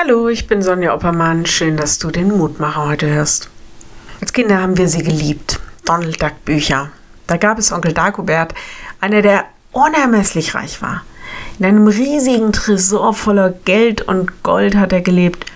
[0.00, 1.44] Hallo, ich bin Sonja Oppermann.
[1.44, 3.50] Schön, dass du den Mutmacher heute hörst.
[4.20, 5.58] Als Kinder haben wir sie geliebt.
[5.84, 6.90] Donald Duck Bücher.
[7.26, 8.54] Da gab es Onkel Dagobert,
[9.00, 11.02] einer, der unermesslich reich war.
[11.58, 15.46] In einem riesigen Tresor voller Geld und Gold hat er gelebt.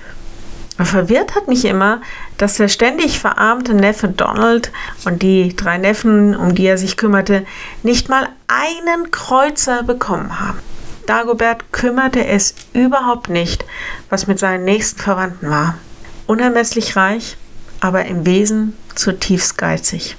[0.76, 2.00] Verwirrt hat mich immer,
[2.36, 4.72] dass der ständig verarmte Neffe Donald
[5.04, 7.46] und die drei Neffen, um die er sich kümmerte,
[7.84, 10.58] nicht mal einen Kreuzer bekommen haben.
[11.06, 13.64] Dagobert kümmerte es überhaupt nicht,
[14.10, 15.78] was mit seinen nächsten Verwandten war.
[16.26, 17.36] Unermesslich reich,
[17.80, 20.16] aber im Wesen zutiefst geizig.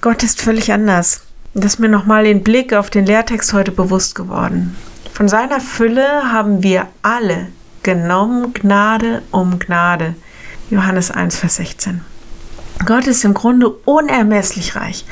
[0.00, 1.22] Gott ist völlig anders.
[1.54, 4.76] Das ist mir nochmal den Blick auf den Lehrtext heute bewusst geworden.
[5.12, 7.48] Von seiner Fülle haben wir alle
[7.82, 10.14] genommen Gnade um Gnade.
[10.70, 12.02] Johannes 1, Vers 16.
[12.86, 15.04] Gott ist im Grunde unermesslich reich.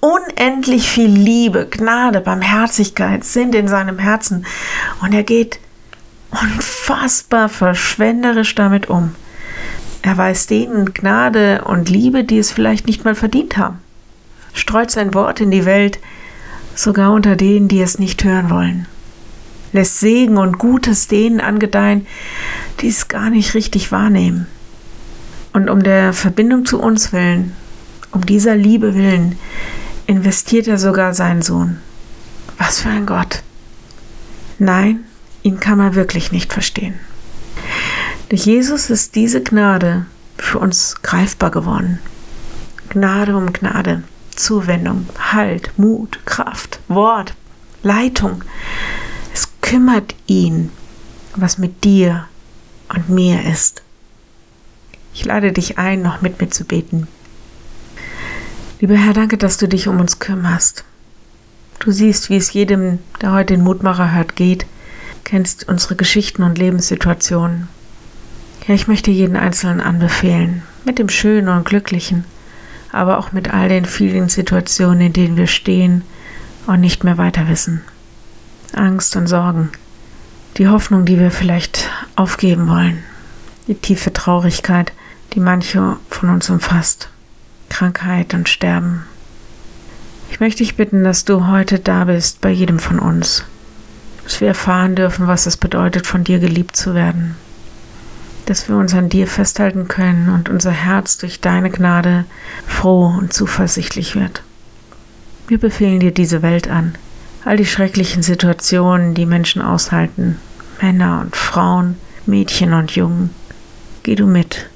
[0.00, 4.46] Unendlich viel Liebe, Gnade, Barmherzigkeit sind in seinem Herzen.
[5.02, 5.60] Und er geht
[6.30, 9.14] unfassbar verschwenderisch damit um.
[10.02, 13.80] Er weist denen Gnade und Liebe, die es vielleicht nicht mal verdient haben.
[14.54, 15.98] Streut sein Wort in die Welt,
[16.74, 18.86] sogar unter denen, die es nicht hören wollen.
[19.72, 22.06] Lässt Segen und Gutes denen angedeihen,
[22.80, 24.46] die es gar nicht richtig wahrnehmen.
[25.52, 27.56] Und um der Verbindung zu uns willen,
[28.12, 29.38] um dieser Liebe willen,
[30.06, 31.78] investiert er sogar seinen Sohn.
[32.58, 33.42] Was für ein Gott.
[34.58, 35.04] Nein,
[35.42, 36.94] ihn kann man wirklich nicht verstehen.
[38.28, 40.06] Durch Jesus ist diese Gnade
[40.36, 41.98] für uns greifbar geworden.
[42.88, 44.02] Gnade um Gnade,
[44.34, 47.34] Zuwendung, Halt, Mut, Kraft, Wort,
[47.82, 48.44] Leitung.
[49.32, 50.70] Es kümmert ihn,
[51.36, 52.26] was mit dir
[52.88, 53.82] und mir ist.
[55.12, 57.08] Ich lade dich ein, noch mit mir zu beten.
[58.80, 60.84] Lieber Herr, danke, dass du dich um uns kümmerst.
[61.80, 64.66] Du siehst, wie es jedem, der heute den Mutmacher hört, geht,
[65.24, 67.68] kennst unsere Geschichten und Lebenssituationen.
[68.66, 72.24] Ja, ich möchte jeden Einzelnen anbefehlen, mit dem Schönen und Glücklichen,
[72.92, 76.02] aber auch mit all den vielen Situationen, in denen wir stehen
[76.66, 77.82] und nicht mehr weiter wissen.
[78.72, 79.70] Angst und Sorgen,
[80.56, 83.02] die Hoffnung, die wir vielleicht aufgeben wollen,
[83.66, 84.92] die tiefe Traurigkeit,
[85.32, 87.08] die manche von uns umfasst.
[87.68, 89.04] Krankheit und Sterben.
[90.30, 93.44] Ich möchte dich bitten, dass du heute da bist bei jedem von uns,
[94.24, 97.36] dass wir erfahren dürfen, was es bedeutet, von dir geliebt zu werden,
[98.46, 102.24] dass wir uns an dir festhalten können und unser Herz durch deine Gnade
[102.66, 104.42] froh und zuversichtlich wird.
[105.48, 106.94] Wir befehlen dir diese Welt an,
[107.44, 110.38] all die schrecklichen Situationen, die Menschen aushalten,
[110.80, 111.96] Männer und Frauen,
[112.26, 113.30] Mädchen und Jungen.
[114.02, 114.70] Geh du mit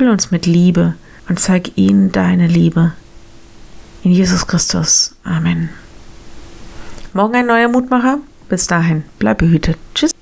[0.00, 0.94] Füll uns mit Liebe
[1.28, 2.92] und zeig ihnen deine Liebe.
[4.02, 5.14] In Jesus Christus.
[5.24, 5.68] Amen.
[7.12, 8.16] Morgen ein neuer Mutmacher.
[8.48, 9.76] Bis dahin, bleib behütet.
[9.94, 10.12] Tschüss.